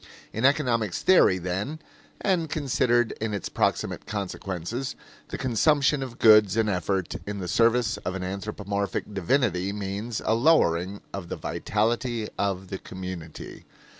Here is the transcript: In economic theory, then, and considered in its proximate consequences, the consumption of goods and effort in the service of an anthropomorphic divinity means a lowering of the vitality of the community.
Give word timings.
In 0.33 0.45
economic 0.45 0.95
theory, 0.95 1.37
then, 1.37 1.77
and 2.21 2.49
considered 2.49 3.11
in 3.21 3.35
its 3.35 3.49
proximate 3.49 4.07
consequences, 4.07 4.95
the 5.27 5.37
consumption 5.37 6.01
of 6.01 6.17
goods 6.17 6.57
and 6.57 6.67
effort 6.67 7.13
in 7.27 7.37
the 7.37 7.47
service 7.47 7.97
of 7.97 8.15
an 8.15 8.23
anthropomorphic 8.23 9.13
divinity 9.13 9.71
means 9.71 10.19
a 10.25 10.33
lowering 10.33 11.01
of 11.13 11.29
the 11.29 11.35
vitality 11.37 12.27
of 12.39 12.69
the 12.69 12.79
community. 12.79 13.63